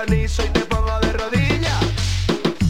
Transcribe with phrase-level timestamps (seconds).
[0.00, 1.78] sincronizo y te pongo de rodillas.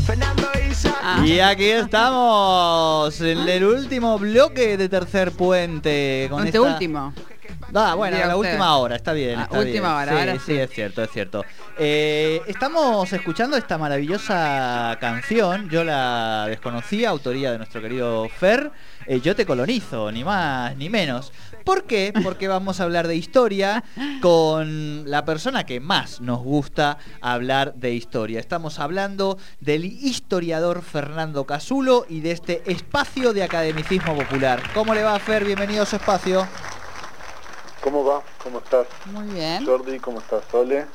[0.07, 0.95] Fernando Isa.
[1.03, 1.23] Ah.
[1.25, 6.27] Y aquí estamos en el último bloque de Tercer Puente.
[6.31, 7.13] Con Este esta- último.
[7.73, 9.39] Ah, bueno, la última hora, está bien.
[9.39, 10.03] Ah, está última bien.
[10.03, 10.57] hora, Sí, ahora sí, sí.
[10.59, 11.45] es cierto, es cierto.
[11.79, 18.73] Eh, estamos escuchando esta maravillosa canción, yo la desconocía, autoría de nuestro querido Fer.
[19.07, 21.33] Eh, yo te colonizo, ni más ni menos.
[21.65, 22.13] ¿Por qué?
[22.25, 23.85] Porque vamos a hablar de historia
[24.23, 28.41] con la persona que más nos gusta hablar de historia.
[28.41, 34.63] Estamos hablando del historiador Fernando Casulo y de este espacio de academicismo popular.
[34.75, 35.45] ¿Cómo le va, Fer?
[35.45, 36.47] Bienvenido a su espacio.
[37.83, 38.23] ¿Cómo va?
[38.43, 38.87] ¿Cómo estás?
[39.07, 39.65] Muy bien.
[39.65, 40.87] Jordi, ¿cómo estás, Sole?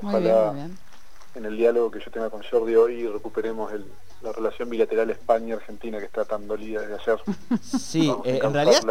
[0.00, 0.78] Muy bien, Ojalá muy bien.
[1.34, 3.86] en el diálogo que yo tenga con Jordi hoy recuperemos el-
[4.22, 7.18] la relación bilateral España-Argentina que está tan dolida desde ayer.
[7.62, 8.82] Sí, eh, en realidad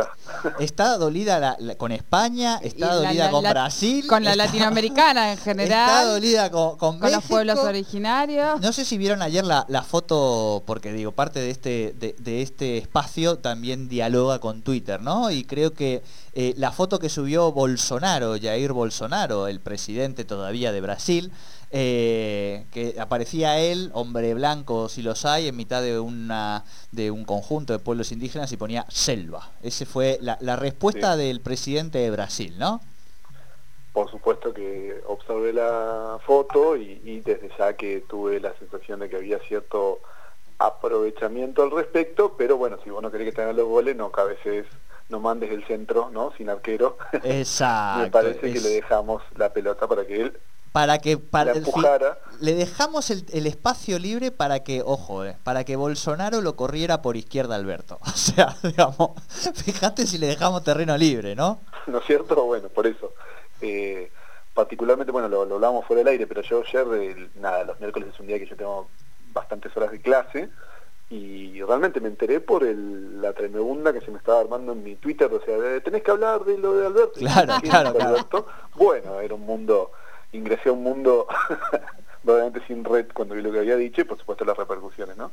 [0.59, 4.07] está dolida la- la- con España, está Y dolida la- con la- Brasil.
[4.07, 6.07] Con la está- latinoamericana en Está general.
[6.09, 8.59] dolida con, con, Con los pueblos originarios.
[8.61, 12.41] No sé si vieron ayer la, la foto, porque digo, parte de este, de, de
[12.41, 15.29] este espacio también dialoga con Twitter, ¿no?
[15.31, 16.01] Y creo que
[16.41, 21.31] eh, la foto que subió Bolsonaro, Jair Bolsonaro, el presidente todavía de Brasil,
[21.71, 27.25] eh, que aparecía él, hombre blanco si los hay, en mitad de una de un
[27.25, 29.51] conjunto de pueblos indígenas y ponía selva.
[29.63, 31.19] Ese fue la, la respuesta Sí.
[31.23, 32.79] del presidente de Brasil, ¿no?
[33.91, 39.09] Por supuesto que observé la foto y, y desde ya que tuve la sensación de
[39.09, 39.99] que había cierto
[40.57, 44.09] aprovechamiento al respecto, pero bueno, si vos no querés que te hagan los goles, no
[44.11, 44.65] cabecees,
[45.09, 46.31] no mandes el centro, ¿no?
[46.37, 46.97] Sin arquero.
[47.23, 48.03] Exacto.
[48.03, 50.39] Me parece que le dejamos la pelota para que él
[50.71, 51.65] para que para el
[52.41, 57.01] le dejamos el, el espacio libre para que ojo eh, para que Bolsonaro lo corriera
[57.01, 59.11] por izquierda Alberto o sea digamos
[59.65, 62.35] fíjate si le dejamos terreno libre no ¿no es cierto?
[62.45, 63.13] Bueno, por eso.
[63.61, 64.11] Eh,
[64.53, 68.09] particularmente, bueno, lo, lo hablamos fuera del aire, pero yo ayer, el- nada, los miércoles
[68.13, 68.87] es un día que yo tengo
[69.33, 70.49] bastantes horas de clase
[71.09, 74.95] y realmente me enteré por el- la tremebunda que se me estaba armando en mi
[74.95, 77.13] Twitter, o sea, tenés que hablar de lo de Alberto.
[77.19, 77.89] Claro, ¿Quién claro.
[77.99, 78.47] Alberto?
[78.75, 79.91] Bueno, era un mundo,
[80.31, 81.27] ingresé a un mundo
[82.23, 85.31] verdaderamente sin red cuando vi lo que había dicho y por supuesto las repercusiones, ¿no?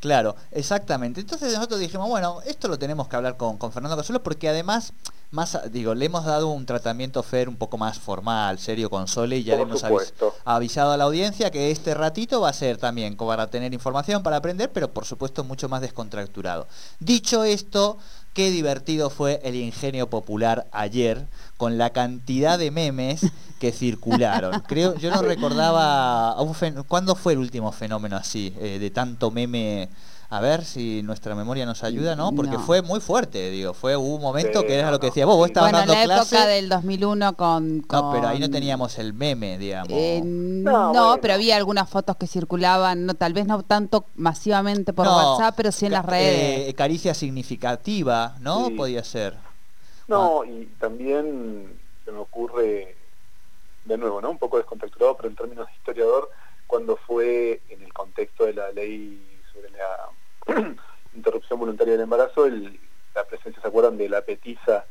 [0.00, 1.20] Claro, exactamente.
[1.20, 4.92] Entonces nosotros dijimos, bueno, esto lo tenemos que hablar con, con Fernando Casulo porque además,
[5.30, 9.38] más digo, le hemos dado un tratamiento Fer un poco más formal, serio con Sole
[9.38, 10.12] y ya Por le hemos avis-
[10.44, 14.36] avisado a la audiencia que este ratito va a ser también para tener información, para
[14.36, 16.68] aprender, pero por supuesto mucho más descontracturado.
[17.00, 17.96] Dicho esto,
[18.34, 23.26] qué divertido fue el ingenio popular ayer con la cantidad de memes
[23.58, 24.60] que circularon.
[24.68, 29.30] Creo, yo no recordaba un fen- cuándo fue el último fenómeno así eh, de tanto
[29.30, 29.88] meme.
[30.28, 32.32] A ver si nuestra memoria nos ayuda, ¿no?
[32.32, 32.58] Porque No.
[32.60, 35.24] fue muy fuerte, digo, fue hubo un momento Sí, que era no, lo que decía
[35.24, 36.34] vos, vos estabas Bueno, en dando la clase.
[36.34, 37.78] época del 2001 con...
[37.88, 39.92] No, pero ahí no teníamos el meme, digamos.
[39.92, 41.18] Eh, No, no, bueno.
[41.22, 45.54] pero había algunas fotos que circulaban, no tal vez no tanto masivamente por No, WhatsApp,
[45.56, 46.70] pero sí en las redes.
[46.70, 48.66] eh, caricia significativa, ¿no?
[48.66, 48.72] Sí.
[48.72, 49.45] Podía ser.
[50.08, 52.96] No, y también se me ocurre,
[53.84, 54.30] de nuevo, ¿no?
[54.30, 56.30] Un poco descontexturado, pero en términos de historiador,
[56.66, 60.10] cuando fue en el contexto de la ley sobre la
[61.14, 62.78] interrupción voluntaria del embarazo, el-
[63.14, 64.84] la presencia, ¿se acuerdan de la petiza?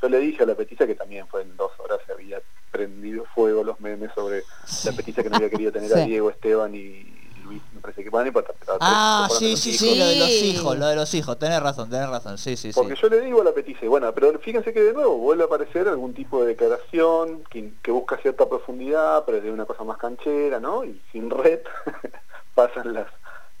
[0.00, 2.40] Yo le dije a la petiza que también fue en dos horas, se había
[2.70, 4.42] prendido fuego los memes sobre
[4.84, 5.96] la petiza que no había querido tener a.
[6.06, 9.96] Diego, Esteban y Luis, me parece que van y para, para- Ah, sí, sí, sí,
[9.98, 12.78] lo de los hijos, lo de los hijos, tenés razón, tenés razón, sí, sí, sí.
[12.80, 15.46] Porque yo le digo a la petición, bueno, pero fíjense que de nuevo vuelve a
[15.46, 19.84] aparecer algún tipo de declaración que, que busca cierta profundidad, pero es de una cosa
[19.84, 20.84] más canchera, ¿no?
[20.84, 21.60] Y sin red
[22.54, 23.06] pasan las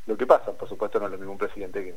[0.06, 0.52] lo que pasa.
[0.52, 1.94] Por supuesto no es lo mismo un presidente que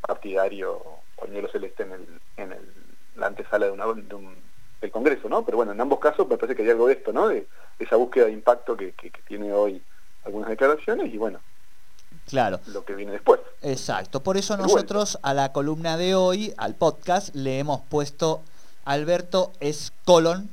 [0.00, 0.82] partidario
[1.16, 2.06] pañuelo celeste en el,
[2.36, 2.72] en el,
[3.16, 4.36] la antesala de, una, de un,
[4.80, 5.44] del Congreso, ¿no?
[5.44, 7.28] Pero bueno, en ambos casos me parece que hay algo de esto, ¿no?
[7.28, 9.82] De esa búsqueda de impacto que, que- que tiene hoy
[10.28, 11.40] algunas declaraciones y bueno,
[12.26, 12.60] Claro.
[12.66, 13.40] lo que viene después.
[13.62, 18.42] Exacto, por eso nosotros a la columna de hoy, al podcast, le hemos puesto
[18.84, 20.50] Alberto es Colón,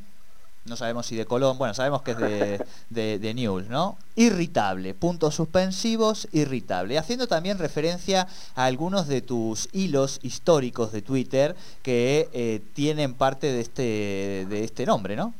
[0.65, 3.97] no sabemos si de Colón, bueno, sabemos que es de, de, de Newell, ¿no?
[4.15, 6.97] Irritable, puntos suspensivos, irritable.
[6.97, 13.51] Haciendo también referencia a algunos de tus hilos históricos de Twitter que eh, tienen parte
[13.51, 15.35] de este, de este nombre, ¿no?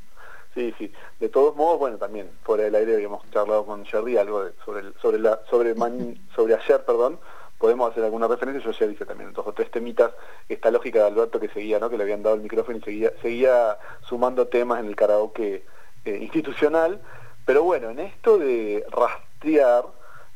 [0.55, 0.91] Sí, sí.
[1.19, 4.79] De todos modos, bueno, también fuera del aire habíamos charlado con Jerry algo de- sobre
[4.79, 7.19] el- sobre la sobre man- sobre ayer, perdón.
[7.57, 8.63] Podemos hacer alguna referencia.
[8.63, 10.11] Yo ayer hice también dos o tres temitas.
[10.49, 11.89] Esta lógica de Alberto que seguía, ¿no?
[11.89, 15.65] Que le habían dado el micrófono y seguía seguía sumando temas en el karaoke
[16.05, 17.01] eh, institucional.
[17.45, 19.85] Pero bueno, en esto de rastrear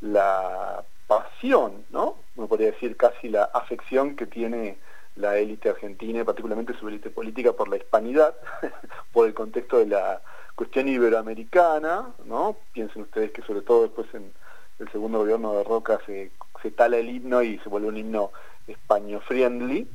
[0.02, 2.18] la pasión, ¿no?
[2.36, 4.78] Me podría decir casi la afección que tiene
[5.20, 8.36] la élite argentina y particularmente su élite política por la hispanidad,
[9.14, 10.22] por el contexto de la
[10.56, 12.58] cuestión iberoamericana, ¿no?
[12.74, 14.32] Piensen ustedes que sobre todo después en
[14.80, 16.32] el segundo gobierno de Roca se,
[16.76, 18.32] tala el himno y se vuelve un himno
[18.68, 19.88] español friendly.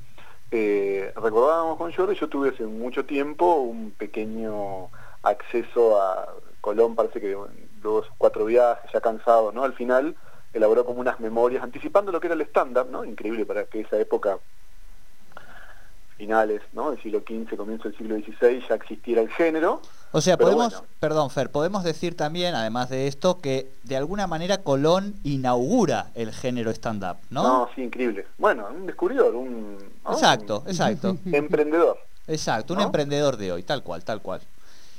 [0.50, 4.88] Eh, recordábamos con Jordi, yo tuve hace mucho tiempo un pequeño
[5.22, 7.36] acceso a Colón, parece que
[7.82, 9.64] sus cuatro viajes, ya cansado, ¿no?
[9.64, 10.16] Al final
[10.52, 13.04] elaboró como unas memorias anticipando lo que era el stand-up, ¿no?
[13.04, 14.38] Increíble para que esa época
[16.16, 16.90] finales ¿no?
[16.90, 19.80] del siglo XV, comienzo del siglo XVI, ya existiera el género.
[20.12, 20.86] O sea, podemos, bueno.
[21.00, 26.32] perdón, Fer, podemos decir también, además de esto, que de alguna manera Colón inaugura el
[26.32, 27.42] género stand-up, ¿no?
[27.42, 27.68] ¿no?
[27.74, 28.26] sí, increíble.
[28.38, 30.12] Bueno, un descubridor, un, ¿no?
[30.12, 31.98] Exacto, exacto, un emprendedor.
[32.28, 32.86] exacto, un ¿No?
[32.86, 34.40] emprendedor de hoy, tal cual, tal cual.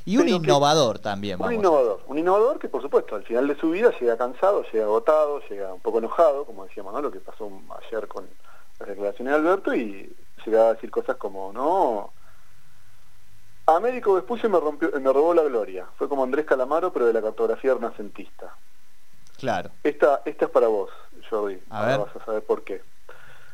[0.08, 1.52] Y un que- innovador también, Un vamos.
[1.52, 4.84] a innovador, un innovador que por supuesto al final de su vida llega cansado, llega
[4.86, 7.02] agotado, llega un poco enojado, como decíamos, ¿no?
[7.02, 7.50] Lo que pasó
[7.88, 8.26] ayer con
[8.80, 10.14] las declaraciones de Alberto y
[10.52, 12.14] llegaba a decir cosas como, no,
[13.68, 15.88] Américo Vespucio me rompió, me robó la gloria.
[15.98, 18.56] Fue como Andrés Calamaro, pero de la cartografía renacentista.
[19.38, 19.72] Claro.
[19.84, 20.90] Esta, esta es para vos,
[21.30, 21.60] Jordi.
[21.70, 22.06] A Ahora ver.
[22.08, 22.84] vas a saber por qué.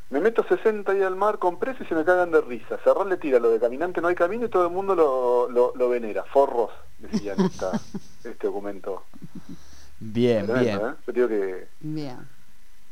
[0.10, 2.78] Me meto 60 ahí al mar con preso y se me cagan de risa.
[2.84, 5.72] Cerrar le tira lo de caminante no hay camino y todo el mundo lo, lo,
[5.74, 6.26] lo venera.
[6.26, 7.72] Forros, decía en esta-
[8.26, 9.06] este documento.
[10.00, 10.92] Bien, Tremendo, bien.
[10.92, 10.96] ¿eh?
[11.08, 12.28] Yo digo que Bien.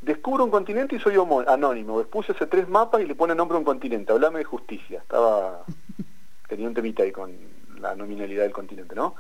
[0.01, 2.00] Descubro un continente y soy homo- anónimo.
[2.00, 4.12] Después hace tres mapas y le pone nombre a un continente.
[4.13, 5.00] Hablame de justicia.
[5.00, 5.63] Estaba
[6.48, 7.31] tenía un temita ahí con
[7.80, 9.16] la nominalidad del continente, ¿no?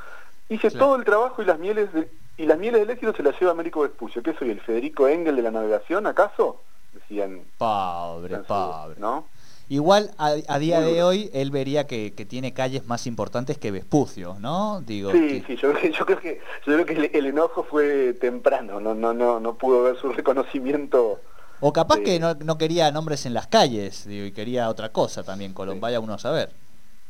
[0.49, 0.85] Hice Claro.
[0.85, 3.51] todo el trabajo y las mieles de- y las mieles del éxito se las lleva
[3.51, 4.23] Américo Vespucio.
[4.23, 6.61] ¿Qué soy el Federico Engel de la navegación acaso?
[6.93, 8.95] Decían Pobre, su- pobre.
[8.99, 9.27] ¿no?
[9.69, 13.59] Igual a, a día Muy de hoy él vería que, que tiene calles más importantes
[13.59, 14.81] que Vespucio, ¿no?
[14.81, 17.25] Digo, Sí, que- sí, yo, creo que- yo creo que yo creo que el, el
[17.27, 21.21] enojo fue temprano, no no no no pudo ver su reconocimiento.
[21.61, 25.23] O capaz que no, no quería nombres en las calles, digo, y quería otra cosa
[25.23, 25.81] también, Colón, Sí.
[25.81, 26.51] vaya uno a saber.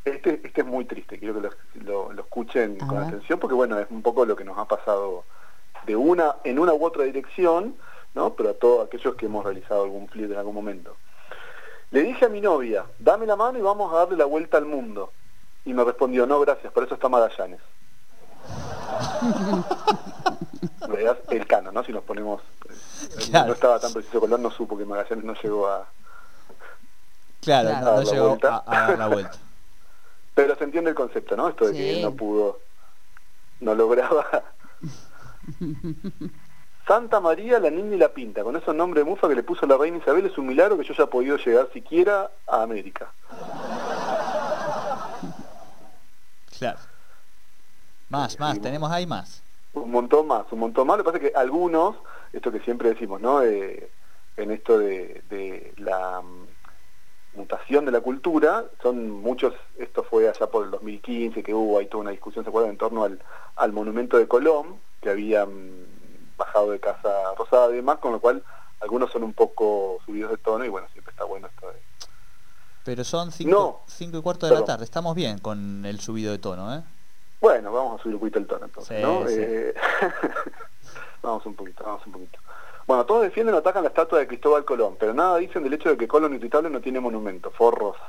[0.04, 1.50] Este este es muy triste, quiero que lo,
[1.84, 5.24] lo- lo escuchen con atención porque bueno, es un poco lo que nos ha pasado
[5.86, 7.76] de una en una u otra dirección,
[8.14, 8.34] ¿no?
[8.34, 10.96] Pero a todos aquellos que hemos realizado algún flip en algún momento.
[11.90, 14.64] Le dije a mi novia, dame la mano y vamos a darle la vuelta al
[14.66, 15.12] mundo.
[15.64, 17.60] Y me respondió, no, gracias, por eso está Magallanes.
[20.88, 21.82] Veas el cano, ¿no?
[21.84, 22.42] Si nos ponemos...
[22.68, 22.74] eh,
[23.30, 23.48] Claro.
[23.48, 25.86] No estaba tan preciso Colón, no supo que Magallanes no llegó a...
[27.40, 27.96] Claro, Claro.
[27.96, 29.38] no, llegó a, a dar la vuelta.
[30.34, 31.48] Pero se entiende el concepto, ¿no?
[31.48, 32.60] Esto de que él no pudo,
[33.60, 34.26] no lograba.
[36.90, 39.76] Santa María, la niña y la pinta, con esos nombres mufa que le puso la
[39.76, 43.12] reina Isabel, es un milagro que yo haya podido llegar siquiera a América.
[46.58, 46.80] Claro.
[48.08, 49.40] Más, más, tenemos ahí más.
[49.72, 50.98] Un montón más, un montón más.
[50.98, 51.94] Lo que pasa es que algunos,
[52.32, 53.44] esto que siempre decimos, ¿no?
[53.44, 53.88] Eh,
[54.36, 60.48] en esto de, de la mm, mutación de la cultura, son muchos, esto fue allá
[60.48, 62.72] por el 2015, que hubo ahí toda una discusión, ¿se acuerdan?
[62.72, 63.22] En torno al,
[63.54, 65.99] al monumento de Colón, que habían
[66.40, 67.08] bajado de Casa
[67.38, 68.42] Rosada y demás, con lo cual
[68.80, 71.80] algunos son un poco subidos de tono y bueno, siempre está bueno esto de...
[72.84, 73.80] Pero son cinco, No.
[73.86, 76.82] cinco y cuarto de la tarde, estamos bien con el subido de tono, ¿eh?
[77.40, 79.26] Bueno, vamos a subir un poquito el tono entonces, Sí, ¿no?
[79.28, 79.34] sí.
[79.38, 79.74] Eh,
[81.22, 82.38] vamos un poquito, vamos un poquito.
[82.86, 85.90] Bueno, todos defienden o atacan la estatua de Cristóbal Colón, pero nada dicen del hecho
[85.90, 87.96] de que Colón Intuitable no tiene monumento, forros.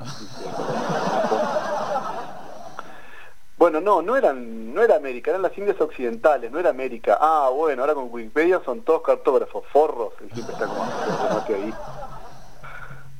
[3.62, 7.16] bueno, no, no eran, no era América, eran las Indias Occidentales, no era América.
[7.20, 11.72] Ah, bueno, ahora con Wikipedia son todos cartógrafos, forros, el siempre está como ahí.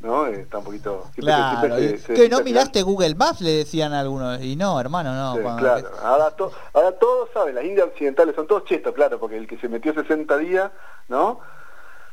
[0.00, 0.26] ¿No?
[0.26, 1.02] Eh, está un poquito...
[1.14, 4.56] siempre- Claro, siempre y- se- se que no miraste Google Maps, le decían algunos, y
[4.56, 5.34] no, hermano, no.
[5.36, 5.90] Sí, claro.
[6.02, 9.58] Ahora, to- ahora todos saben, las Indias Occidentales son todos chetos, claro, porque el que
[9.58, 10.72] se metió 60 días,
[11.06, 11.38] ¿no?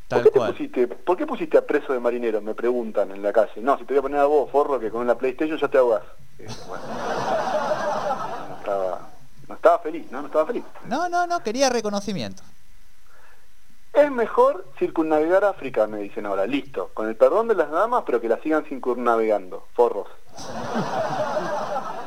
[0.06, 2.40] ¿Por qué, te pusiste, ¿Por qué pusiste a preso de marinero?
[2.40, 3.60] Me preguntan en la calle.
[3.60, 5.78] No, si te voy a poner a vos, forro, que con la PlayStation ya te
[5.78, 6.02] ahogás.
[6.38, 6.82] Eh, bueno.
[8.70, 9.08] No, estaba,
[9.48, 10.20] no estaba feliz, ¿no?
[10.20, 10.64] No estaba feliz.
[10.86, 12.42] No, no, no, quería reconocimiento.
[13.92, 16.46] Es mejor circunnavegar África, me dicen ahora.
[16.46, 19.66] Listo, con el perdón de las damas, pero que la sigan circunnavegando.
[19.74, 20.06] Forros.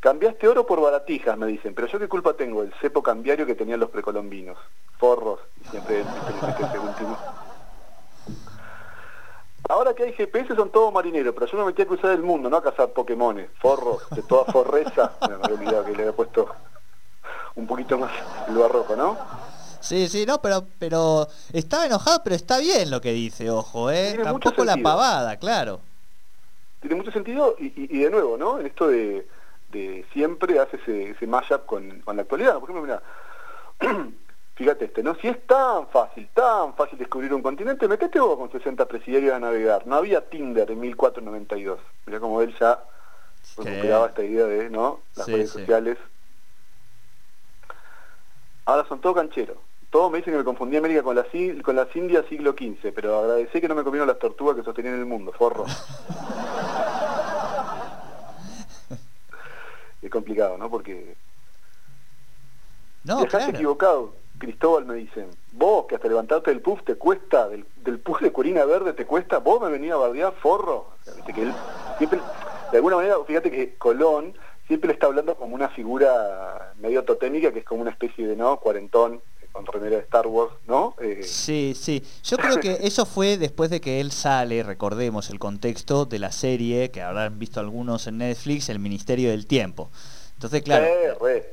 [0.00, 3.54] Cambiaste oro por baratijas, me dicen, pero yo qué culpa tengo, el cepo cambiario que
[3.54, 4.58] tenían los precolombinos.
[4.98, 7.16] Forros, y siempre el, el- último.
[9.72, 12.50] Ahora que hay GPS son todos marineros, pero yo me metí a cruzar el mundo,
[12.50, 13.48] no a cazar Pokémones.
[13.58, 15.12] Forros, de toda forreza.
[15.26, 16.46] Me había olvidado que le había puesto
[17.54, 18.12] un poquito más
[18.48, 19.16] el barroco, ¿no?
[19.80, 24.08] Sí, sí, no, pero, pero estaba enojado, pero está bien lo que dice, ojo, ¿eh?
[24.10, 25.80] Tiene Tampoco la pavada, claro.
[26.80, 28.60] tiene mucho sentido y, y- y de nuevo, ¿no?
[28.60, 29.26] En esto de,
[29.70, 32.58] de siempre hace ese, ese mashup con, con la actualidad.
[32.60, 33.02] Por ejemplo, mira,
[34.62, 35.16] fíjate este, ¿no?
[35.16, 39.40] Si es tan fácil, tan fácil descubrir un continente, metete vos con 60 presidiarios a
[39.40, 39.84] navegar.
[39.88, 41.80] No había Tinder en 1492.
[42.06, 42.80] Mirá como él ya
[43.56, 45.00] recuperaba esta idea de, ¿no?
[45.16, 45.58] Las Sí, redes sí.
[45.58, 45.98] sociales.
[48.66, 49.56] Ahora son todo cancheros.
[49.90, 51.26] Todos me dicen que me confundí América con las,
[51.64, 54.94] con las Indias siglo XV, pero agradecí que no me comieron las tortugas que sostenían
[54.94, 55.64] el mundo, forro.
[60.02, 60.70] es complicado, ¿no?
[60.70, 61.16] Porque
[63.02, 63.50] No, claro.
[63.50, 65.28] equivocado, Cristóbal me dicen.
[65.52, 69.06] Vos, que hasta levantarte del puff te cuesta, del, del puff de Corina Verde te
[69.06, 70.88] cuesta, vos me venís a bardear, forro.
[71.14, 71.52] Viste que él
[71.96, 72.18] siempre,
[72.72, 74.34] de alguna manera, fíjate que Colón
[74.66, 78.34] siempre le está hablando como una figura medio totémica, que es como una especie de,
[78.34, 78.58] ¿no?
[78.58, 79.22] Cuarentón,
[79.52, 80.96] con remera de Star Wars, ¿no?
[81.00, 82.02] Eh, Sí, sí.
[82.24, 86.32] Yo creo que eso fue después de que él sale, recordemos el contexto de la
[86.32, 89.92] serie que habrán visto algunos en Netflix, El Ministerio del Tiempo.
[90.42, 90.86] Entonces, claro,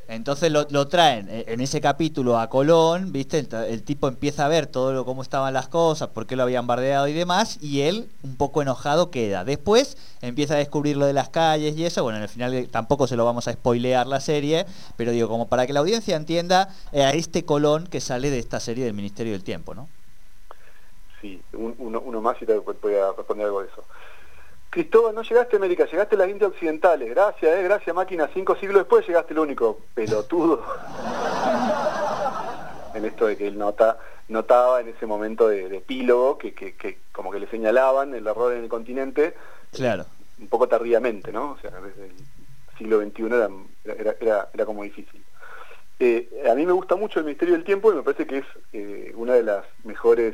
[0.07, 3.45] entonces lo, lo traen eh, en ese capítulo a Colón, ¿viste?
[3.67, 6.65] El tipo empieza a ver todo lo, cómo estaban las cosas, por qué lo habían
[6.65, 9.43] bardeado y demás, y él, un poco enojado, queda.
[9.45, 12.67] Después empieza a descubrir lo de las calles y eso, bueno, en el final eh,
[12.71, 14.65] tampoco se lo vamos a spoilear la serie,
[14.97, 18.39] pero digo, como para que la audiencia entienda eh, a este Colón que sale de
[18.39, 19.87] esta serie del Ministerio del Tiempo, ¿no?
[21.21, 23.83] Sí, un- uno, uno más y te voy a responder algo de eso.
[24.69, 27.09] Cristóbal, no llegaste a América, llegaste a las Indias Occidentales.
[27.09, 28.29] Gracias, eh, gracias máquina.
[28.33, 29.79] Cinco siglos después llegaste el único.
[29.95, 30.63] Pelotudo.
[32.93, 36.75] en esto de que él nota, notaba en ese momento de, de epílogo que, que-
[36.75, 39.35] que como que le señalaban el error en el continente
[39.71, 40.05] Claro.
[40.39, 41.51] un poco tardíamente, ¿no?
[41.51, 42.13] O sea, desde el
[42.77, 43.49] siglo XXI era,
[43.85, 45.23] era, era- era como difícil.
[45.99, 48.45] Eh, a mí me gusta mucho el Ministerio del Tiempo y me parece que es
[48.71, 50.33] eh, una de las mejores,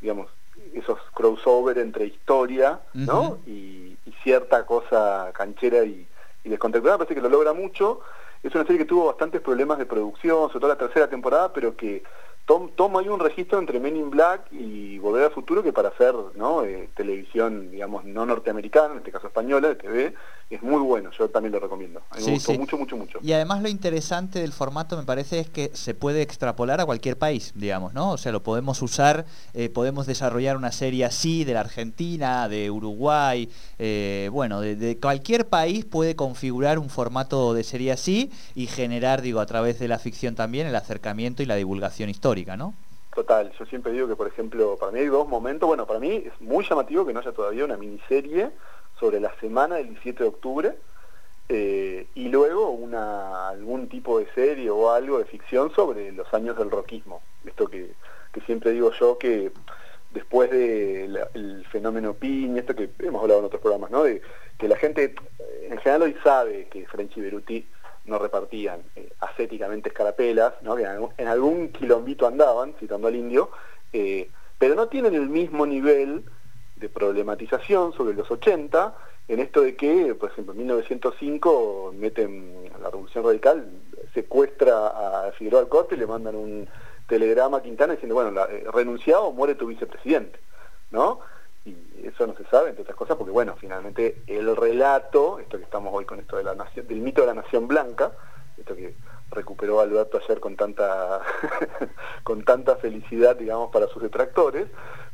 [0.00, 0.28] digamos,
[0.74, 3.38] esos crossover entre historia, ¿no?
[3.46, 6.06] Y, y cierta cosa canchera y,
[6.44, 8.00] y parece que lo logra mucho.
[8.42, 11.76] Es una serie que tuvo bastantes problemas de producción, sobre todo la tercera temporada, pero
[11.76, 12.02] que
[12.46, 15.88] tom- toma ahí un registro entre Men in Black y Volver al Futuro que para
[15.90, 16.64] hacer ¿no?
[16.64, 20.14] Eh, televisión, digamos, no norteamericana, en este caso española, de TV,
[20.50, 22.02] es muy bueno, yo también lo recomiendo.
[22.10, 22.58] A mí Sí, me gustó sí.
[22.58, 23.18] mucho, mucho, mucho.
[23.22, 27.16] Y además lo interesante del formato me parece es que se puede extrapolar a cualquier
[27.16, 28.12] país, digamos, ¿no?
[28.12, 32.70] O sea, lo podemos usar, eh, podemos desarrollar una serie así de la Argentina, de
[32.70, 38.66] Uruguay, eh, bueno, de, de cualquier país puede configurar un formato de serie así y
[38.66, 42.31] generar, digo, a través de la ficción también el acercamiento y la divulgación histórica,
[43.14, 46.24] Total, yo siempre digo que, por ejemplo, para mí hay dos momentos, bueno, para mí
[46.26, 48.50] es muy llamativo que no haya todavía una miniserie
[48.98, 50.74] sobre la semana del 17 de octubre
[51.48, 56.56] eh, y luego una algún tipo de serie o algo de ficción sobre los años
[56.56, 57.20] del rockismo.
[57.44, 57.92] Esto que,
[58.32, 59.52] que siempre digo yo que
[60.14, 64.04] después del fenómeno Piña, esto que hemos hablado en otros programas, ¿no?
[64.04, 64.22] De
[64.58, 65.14] que la gente
[65.62, 67.66] en general hoy sabe que French y Beruti
[68.04, 70.76] no repartían eh, ascéticamente escarapelas, ¿no?
[70.76, 73.50] que en algún, quilombito andaban, citando al indio,
[73.92, 76.24] eh, pero no tienen el mismo nivel
[76.76, 78.94] de problematización sobre los 80,
[79.28, 83.68] en esto de que, por ejemplo, en 1905 meten la Revolución Radical,
[84.14, 86.68] secuestra a Figueroa Alcorte y le mandan un
[87.06, 90.38] telegrama a Quintana diciendo, bueno, la, eh, renunciado muere tu vicepresidente,
[90.90, 91.20] ¿no?
[91.64, 95.64] Y eso no se sabe, entre otras cosas, porque bueno, finalmente el relato, esto que
[95.64, 98.12] estamos hoy con esto de la nación, del mito de la nación blanca,
[98.56, 98.94] esto que
[99.30, 101.20] recuperó Alberto ayer con tanta
[102.24, 104.66] con tanta felicidad, digamos, para sus detractores,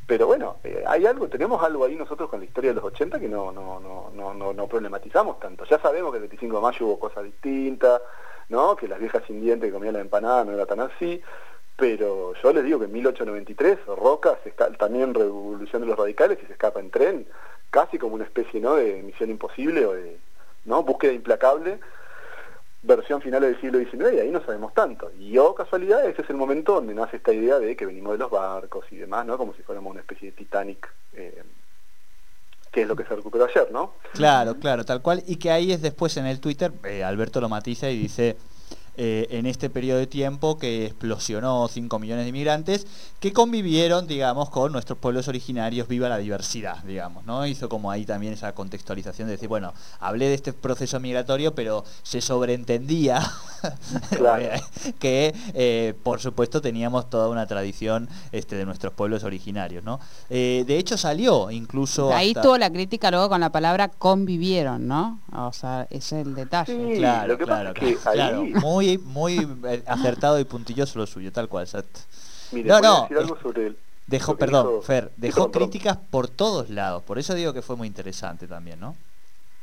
[0.09, 3.21] pero bueno, eh, hay algo, tenemos algo ahí nosotros con la historia de los 80
[3.21, 5.67] que no, no, no, no, no, no problematizamos tanto.
[5.67, 8.01] Ya sabemos que el 25 de mayo hubo cosas distintas,
[8.49, 8.75] ¿no?
[8.75, 11.21] Que las viejas sin dientes que comían la empanada no era tan así,
[11.79, 16.37] pero yo les digo que en 1893 Roca se esca- también revolución de los radicales
[16.43, 17.27] y se escapa en tren,
[17.71, 18.75] casi como una especie ¿no?
[18.75, 20.19] de misión imposible o de
[20.65, 20.83] ¿no?
[20.83, 21.79] búsqueda implacable,
[22.83, 25.13] versión final del siglo XIX y ahí no sabemos tanto.
[25.21, 28.19] Y oh casualidad, ese es el momento donde nace esta idea de que venimos de
[28.19, 29.39] los barcos y demás, ¿no?
[29.39, 31.43] Como si fuéramos una especie de Titanic, eh,
[32.73, 33.95] que es lo que se recuperó ayer, ¿no?
[34.15, 35.23] Claro, claro, tal cual.
[35.27, 38.37] Y que ahí es después en el Twitter, eh, Alberto lo matiza y dice,
[39.01, 42.85] eh, en este periodo de tiempo que explosionó 5 millones de inmigrantes,
[43.21, 47.47] que convivieron, digamos, con nuestros pueblos originarios, viva la diversidad, digamos, ¿no?
[47.47, 51.85] Hizo como ahí también esa contextualización de decir, bueno, hablé de este proceso migratorio, pero
[52.03, 53.21] se sobreentendía
[54.17, 54.45] Claro.
[54.99, 60.01] que, eh, por supuesto, teníamos toda una tradición este, de nuestros pueblos originarios, ¿no?
[60.31, 62.13] Eh, de hecho, salió incluso...
[62.15, 65.21] Ahí hasta- tuvo la crítica luego con la palabra convivieron, ¿no?
[65.35, 66.93] O sea, ese es el detalle.
[66.95, 68.41] Sí, Claro, lo que claro, pasa es que claro.
[68.43, 71.65] ahí, Muy, muy eh, acertado y puntilloso lo suyo, tal cual.
[71.65, 72.01] exacto.
[72.53, 73.77] mire, No, no, decir algo sobre el...
[74.07, 77.03] Dejó, perdón, Fer, dejó críticas por todos lados.
[77.03, 78.97] Por eso digo que fue muy interesante también, ¿no?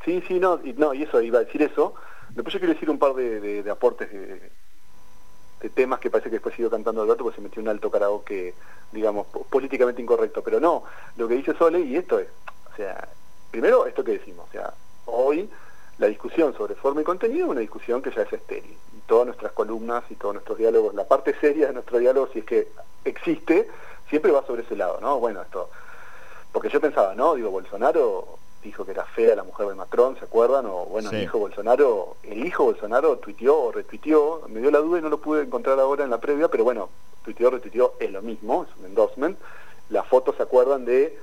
[0.05, 1.95] Sí, sí, no, y, no, y eso, iba a decir eso.
[2.35, 4.51] Después yo quiero decir un par de, de- aportes de,
[5.73, 8.53] temas que parece que después siguió cantando Alberto porque se metió un alto karaoke,
[8.91, 10.43] digamos, po- políticamente incorrecto.
[10.43, 10.83] Pero no,
[11.15, 12.27] lo que dice Sole, y esto es,
[12.71, 13.07] o sea,
[13.49, 14.73] primero esto que decimos, o sea,
[15.07, 15.49] Hoy
[15.97, 18.77] la discusión sobre forma y contenido es una discusión que ya es estéril.
[18.91, 22.39] Y todas nuestras columnas y todos nuestros diálogos, la parte seria de nuestro diálogo, si
[22.39, 22.67] es que
[23.03, 23.67] existe,
[24.09, 25.19] siempre va sobre ese lado, ¿no?
[25.19, 25.69] Bueno, esto...
[26.51, 27.35] Porque yo pensaba, ¿no?
[27.35, 30.65] Digo, Bolsonaro dijo que era fea la mujer de Macron, ¿se acuerdan?
[30.65, 31.17] O bueno, Sí.
[31.17, 35.09] el hijo Bolsonaro, el hijo Bolsonaro tuiteó o retuiteó, me dio la duda y no
[35.09, 36.89] lo pude encontrar ahora en la previa, pero bueno,
[37.23, 39.37] tuiteó, retuiteó, es lo mismo, es un endorsement.
[39.89, 41.17] Las fotos, ¿se acuerdan de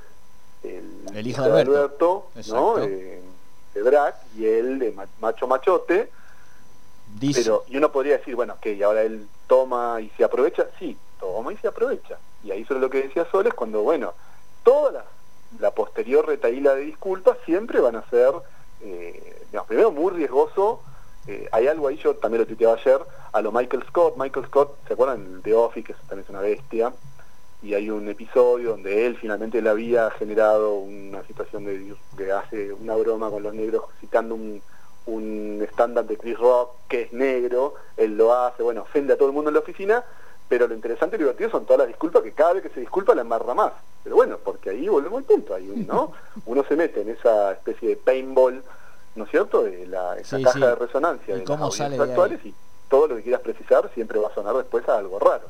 [0.62, 2.26] el, El hijo de Alberto.
[2.34, 2.40] ¿no?
[2.40, 2.78] Exacto.
[2.84, 3.22] Eh,
[3.74, 6.10] de Drac y él de ma- macho machote,
[7.18, 10.66] Dice, pero y uno podría decir, bueno, que y ahora él toma y se aprovecha,
[10.78, 12.18] sí, toma y se aprovecha.
[12.44, 14.14] Y ahí sobre lo que decía Sol es cuando, bueno,
[14.62, 15.04] toda la,
[15.58, 18.32] la posterior retaíla de disculpas siempre van a ser,
[18.82, 20.82] eh, primero muy riesgoso,
[21.26, 23.00] eh, hay algo ahí, yo también lo tuiteaba ayer,
[23.32, 25.42] a lo Michael Scott, Michael Scott, ¿se acuerdan?
[25.42, 26.92] De Office, que también es una bestia,
[27.62, 32.72] y hay un episodio donde él finalmente le había generado una situación de que hace
[32.72, 34.60] una broma con los negros citando un,
[35.06, 39.28] un estándar de Chris Rock que es negro, él lo hace, bueno, ofende a todo
[39.28, 40.04] el mundo en la oficina,
[40.52, 43.14] pero lo interesante y divertido son todas las disculpas que cada vez que se disculpa
[43.14, 43.72] la embarra más.
[44.04, 46.12] Pero bueno, porque ahí volvemos al punto, ahí ¿no?
[46.44, 48.62] uno se mete en esa especie de paintball,
[49.14, 49.62] ¿no es cierto?
[49.62, 50.60] De la, esa Sí, caja sí.
[50.60, 52.10] de resonancia ¿Y de cómo las sale de ahí?
[52.10, 52.54] actuales y
[52.90, 55.44] todo lo que quieras precisar siempre va a sonar después a algo raro.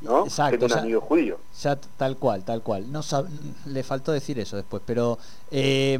[0.00, 0.24] ¿no?
[0.24, 1.36] Exacto, ya- judío.
[1.60, 2.90] Ya tal cual, tal cual.
[2.90, 3.28] No sab-
[3.66, 5.18] le faltó decir eso después, pero
[5.50, 5.98] eh,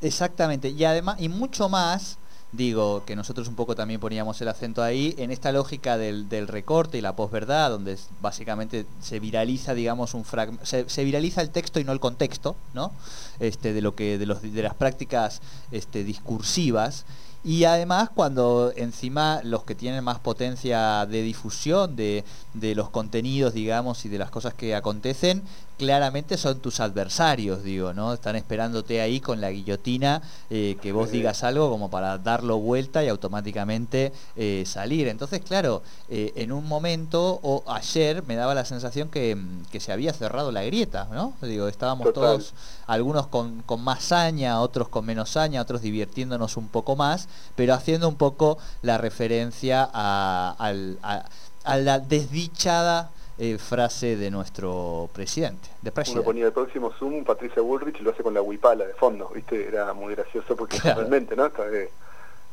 [0.00, 0.70] exactamente.
[0.70, 2.16] Y además, y mucho más,
[2.56, 6.48] digo, que nosotros un poco también poníamos el acento ahí, en esta lógica del, del
[6.48, 11.50] recorte y la posverdad, donde básicamente se viraliza, digamos, un fragmento, se, se viraliza el
[11.50, 12.92] texto y no el contexto, ¿no?
[13.38, 17.04] Este, de lo que, de los de las prácticas este, discursivas.
[17.44, 23.54] Y además cuando encima los que tienen más potencia de difusión de, de los contenidos,
[23.54, 25.44] digamos, y de las cosas que acontecen,
[25.78, 28.14] claramente son tus adversarios, digo, ¿no?
[28.14, 33.04] Están esperándote ahí con la guillotina eh, que vos digas algo como para darlo vuelta
[33.04, 35.08] y automáticamente eh, salir.
[35.08, 39.80] Entonces, claro, eh, en un momento, o ayer, me daba la sensación que, mm, que
[39.80, 41.34] se había cerrado la grieta, ¿no?
[41.42, 42.22] Digo, estábamos Total.
[42.38, 42.54] todos
[42.86, 47.74] algunos con, con más saña, otros con menos saña, otros divirtiéndonos un poco más, pero
[47.74, 51.26] haciendo un poco la referencia a, al- a-
[51.64, 57.60] a la desdichada eh, frase de nuestro presidente, de Uno ponía el próximo Zoom, Patricia
[57.60, 59.68] Bullrich lo hace con la huipala de fondo, ¿viste?
[59.68, 61.00] Era muy gracioso porque Claro.
[61.00, 61.50] realmente, ¿no?
[61.50, 61.90] Vez,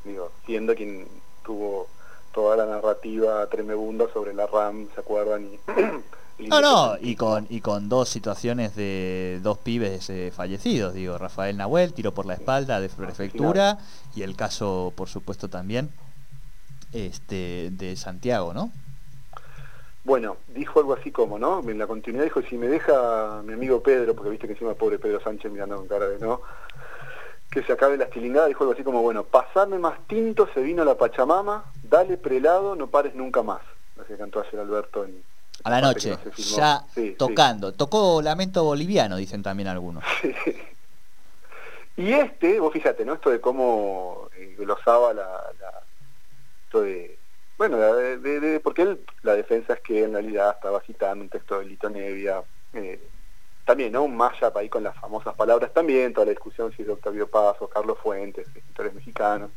[0.04, 1.08] digo, siendo quien
[1.46, 1.88] tuvo
[2.34, 5.46] toda la narrativa tremebunda sobre la RAM, ¿se acuerdan?
[5.46, 5.60] Y,
[6.50, 11.56] No, no, y con, y con dos situaciones de dos pibes eh, fallecidos, digo, Rafael
[11.56, 13.78] Nahuel, tiro por la espalda de prefectura,
[14.16, 15.92] y el caso, por supuesto, también
[16.92, 18.72] este de Santiago, ¿no?
[20.04, 21.62] Bueno, dijo algo así como, ¿no?
[21.62, 25.00] En la continuidad dijo, si me deja mi amigo Pedro, porque viste que encima pobre
[25.00, 26.42] Pedro Sánchez mirando con cara de no,
[27.50, 30.84] que se acabe la estilingada, dijo algo así como, bueno, pasarme más tinto, se vino
[30.84, 33.62] la Pachamama, dale prelado, no pares nunca más.
[33.98, 35.24] Así que cantó ayer Alberto en...
[35.64, 36.18] A la noche, no
[36.58, 37.16] ya Sí, sí.
[37.18, 37.72] tocando.
[37.74, 40.04] Tocó Lamento Boliviano, dicen también algunos.
[41.96, 43.14] Y este, vos fíjate, ¿no?
[43.14, 45.26] Esto de cómo eh, glosaba la,
[45.60, 45.84] la-
[46.66, 47.20] esto de,
[47.58, 51.60] bueno, de, de- porque él, la defensa es que en realidad estaba citando un texto
[51.60, 53.10] de Lito Nevia, eh,
[53.66, 54.04] también, ¿no?
[54.04, 57.58] Un mashup ahí con las famosas palabras también, toda la discusión si es Octavio Paz
[57.74, 59.52] Carlos Fuentes, escritores mexicanos,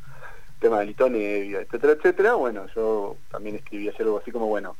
[0.59, 2.35] tema de Lito Nevia, etcétera, etcétera.
[2.35, 4.78] Bueno, yo también escribí ayer algo así como, bueno,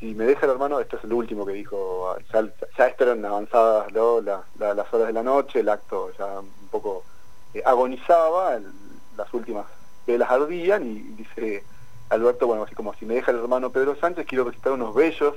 [0.00, 2.42] si me deja el hermano, esto es lo último que dijo, ya,
[2.78, 4.20] ya esto eran avanzadas ¿no?
[4.20, 7.06] La- la- las horas de la noche, el acto ya un poco
[7.52, 8.72] eh, agonizaba, el-
[9.16, 9.66] las últimas
[10.06, 11.66] velas ardían y dice
[12.10, 15.34] Alberto, bueno, así como si me deja el hermano Pedro Sánchez, quiero recitar unos bellos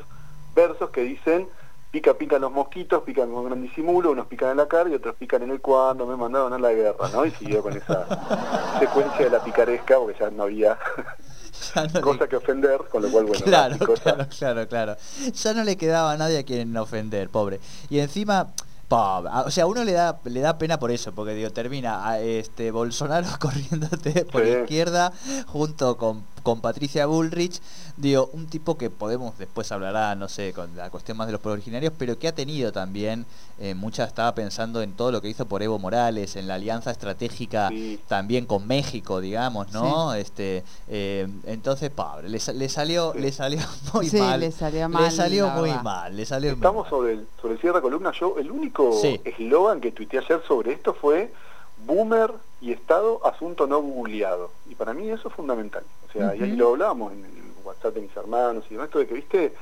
[0.55, 1.47] versos que dicen,
[1.91, 5.15] pica, pican los mosquitos, pican con gran disimulo, unos pican en la cara y otros
[5.15, 7.25] pican en el cuando, me mandaron a la guerra, ¿no?
[7.25, 8.05] Y siguió con esa
[8.79, 10.77] secuencia de la picaresca, porque ya no había
[11.93, 14.95] le- cosa que ofender, con lo cual, bueno, claro, claro, claro, claro.
[15.33, 17.59] Ya no le quedaba a nadie a quien ofender, pobre.
[17.89, 18.47] Y encima,
[18.87, 21.49] pobre, a- o sea, a uno le da, le da pena por eso, porque digo,
[21.51, 24.51] termina a, este Bolsonaro corriéndote por Sí.
[24.51, 25.11] la izquierda
[25.47, 27.59] junto con, con Patricia Bullrich,
[27.97, 31.41] digo, un tipo que podemos después hablará, no sé, con la cuestión más de los
[31.41, 33.25] pueblos originarios, pero que ha tenido también,
[33.59, 36.91] eh, mucha estaba pensando en todo lo que hizo por Evo Morales, en la alianza
[36.91, 37.99] estratégica Sí.
[38.07, 40.13] también con México, digamos, ¿no?
[40.13, 43.19] Este, eh, entonces, pobre, le, le salió, Sí.
[43.19, 43.59] le salió
[43.93, 44.39] muy Sí, mal.
[44.39, 45.83] le salió mal, salió la muy verdad.
[45.83, 46.89] mal, le salió muy Estamos mal.
[46.89, 48.11] sobre el, sobre el cierre de columna.
[48.17, 49.19] Yo, el único Sí.
[49.23, 51.31] eslogan que tuiteé ayer sobre esto fue
[51.85, 54.51] Boomer y Estado, asunto no googleado.
[54.69, 55.83] Y para mí eso es fundamental.
[56.07, 57.31] O sea, y ahí lo hablábamos en el
[57.63, 59.53] WhatsApp de mis hermanos y demás, esto de que, viste,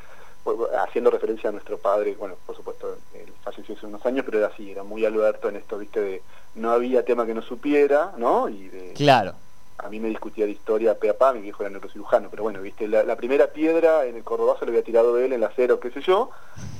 [0.79, 4.47] haciendo referencia a nuestro padre, bueno, por supuesto, él falleció hace unos años, pero era
[4.47, 6.21] así, era muy Alberto en esto, viste, de
[6.55, 8.47] no había tema que no supiera, ¿no?
[8.47, 9.33] Y de, Claro.
[9.77, 12.61] A mí me discutía de historia pe a pa, mi viejo era neurocirujano, pero bueno,
[12.61, 15.79] viste, la, la primera piedra en el Cordobazo lo había tirado él en el acero,
[15.79, 16.29] qué sé yo,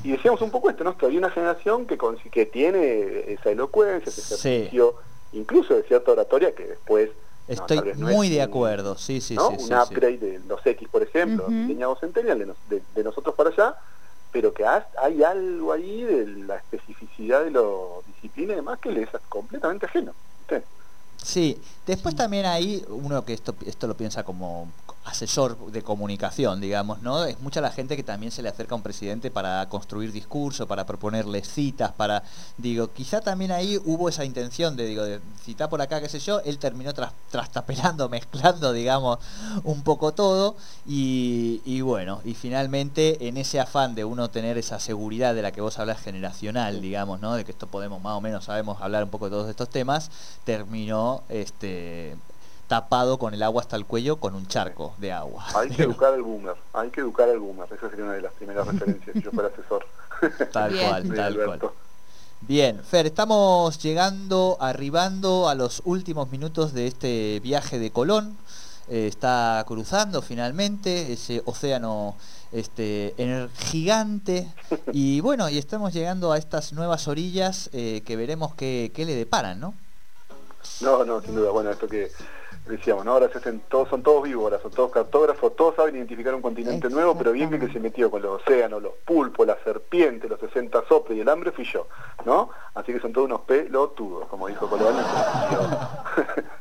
[0.04, 0.98] y decíamos un poco esto, ¿no?
[0.98, 4.50] Que había una generación que, con- que tiene esa elocuencia, ese Sí.
[4.50, 4.96] ejercicio,
[5.34, 7.10] incluso de cierta oratoria que después...
[7.48, 9.50] Estoy no es muy de un- acuerdo, sí, sí, ¿no?
[9.52, 9.56] sí.
[9.58, 9.74] sí, un sí.
[9.94, 11.46] upgrade de los X, por ejemplo,
[12.00, 13.76] Centennial, de, nos- de- de nosotros para allá,
[14.32, 17.62] pero que has- hay algo ahí de la especificidad de la
[18.08, 20.14] disciplina y demás que le es completamente ajeno.
[21.18, 24.68] Sí, después también hay uno que esto, esto lo piensa como
[25.06, 27.24] asesor de comunicación, digamos, ¿no?
[27.26, 30.68] Es mucha la gente que también se le acerca a un presidente para construir discurso,
[30.68, 32.24] para proponerle citas, para,
[32.58, 36.20] digo, quizá también ahí hubo esa intención de, digo, de citar por acá, qué sé
[36.20, 39.20] yo, él terminó tras, trastapelando, mezclando, digamos,
[39.64, 40.56] un poco todo,
[40.88, 45.52] y, y bueno, y finalmente en ese afán de uno tener esa seguridad de la
[45.52, 47.36] que vos hablas generacional, digamos, ¿no?
[47.36, 50.10] De que esto podemos más o menos sabemos hablar un poco de todos estos temas,
[50.46, 51.75] terminó este
[52.68, 55.46] tapado con el agua hasta el cuello con un charco de agua.
[55.56, 58.34] Hay que educar al boomer, hay que educar al boomer, esa sería una de las
[58.34, 59.86] primeras referencias si yo fuera asesor.
[60.52, 60.88] Tal Bien.
[60.88, 61.60] cual, tal Alberto.
[61.68, 61.72] cual.
[62.42, 68.38] Bien, Fer, estamos llegando, arribando a los últimos minutos de este viaje de Colón.
[68.88, 72.16] Eh, está cruzando finalmente ese océano
[72.52, 74.48] este ener- gigante
[74.94, 79.16] y bueno, y estamos llegando a estas nuevas orillas eh, que veremos qué, qué le
[79.16, 79.74] deparan, ¿no?
[80.82, 81.52] No, no, sin duda.
[81.52, 82.12] Bueno, esto que
[82.68, 83.12] decíamos, ¿no?
[83.12, 86.90] Ahora se hacen todos, son todos víboras, son todos cartógrafos, todos saben identificar un continente
[86.90, 90.84] nuevo, pero bien que se metió con los océanos, los pulpos, la serpiente, los 60
[90.88, 91.88] soplos y el hambre fui yo,
[92.26, 92.50] ¿no?
[92.74, 94.96] Así que son todos unos pelotudos, como dijo Colón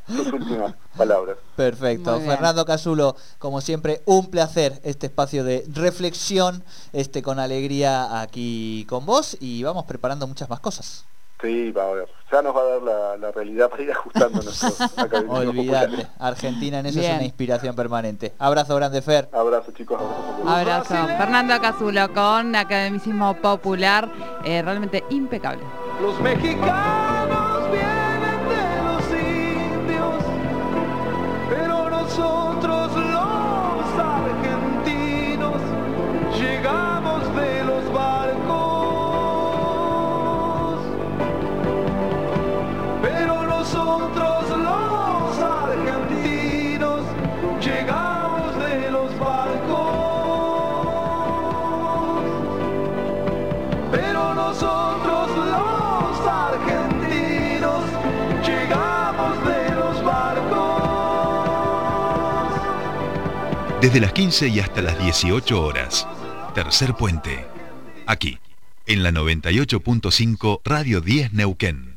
[0.09, 1.39] en sus últimas palabras.
[1.57, 2.21] Perfecto.
[2.21, 6.63] Fernando Casulo, como siempre, un placer este espacio de reflexión,
[6.93, 11.07] este con alegría aquí con vos y vamos preparando muchas más cosas.
[11.45, 12.09] Sí, va a ver.
[12.33, 16.07] Ya nos va a dar la, la realidad para ir ajustando nuestros académicos Olvídate.
[16.19, 18.33] Argentina en eso es una inspiración permanente.
[18.39, 19.29] Abrazo grande, Fer.
[19.31, 20.01] Abrazo, chicos.
[20.47, 20.95] Abrazo.
[20.95, 21.19] Abrazo.
[21.19, 24.11] Fernando Casulo con academicismo popular,
[24.43, 25.63] eh, realmente impecable.
[26.01, 27.24] Los mexicanos
[63.85, 66.09] Desde las 15 y hasta las 18 horas.
[66.55, 67.45] Tercer puente.
[68.07, 68.39] Aquí,
[68.87, 71.94] en la 98.5 Radio 10 Neuquén.